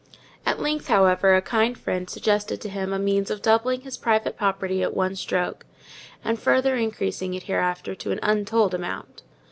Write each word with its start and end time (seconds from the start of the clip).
At 0.47 0.59
length, 0.59 0.87
however, 0.87 1.35
a 1.35 1.43
kind 1.43 1.77
friend 1.77 2.09
suggested 2.09 2.59
to 2.61 2.69
him 2.69 2.91
a 2.91 2.97
means 2.97 3.29
of 3.29 3.43
doubling 3.43 3.81
his 3.81 3.97
private 3.99 4.35
property 4.35 4.81
at 4.81 4.95
one 4.95 5.15
stroke; 5.15 5.63
and 6.25 6.39
further 6.39 6.75
increasing 6.75 7.35
it, 7.35 7.43
hereafter, 7.43 7.93
to 7.93 8.09
an 8.11 8.19
untold 8.23 8.73
amount. 8.73 9.21